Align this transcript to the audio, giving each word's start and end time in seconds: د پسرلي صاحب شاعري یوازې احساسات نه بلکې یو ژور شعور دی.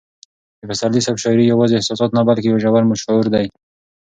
د 0.59 0.61
پسرلي 0.69 1.01
صاحب 1.05 1.21
شاعري 1.23 1.45
یوازې 1.45 1.73
احساسات 1.77 2.11
نه 2.17 2.21
بلکې 2.29 2.47
یو 2.49 2.61
ژور 2.63 2.83
شعور 3.03 3.25
دی. 3.33 3.45